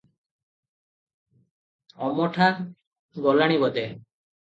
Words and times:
ଅମଠା 2.09 2.51
ଗଲାଣି 3.31 3.65
ବୋଧେ। 3.65 3.89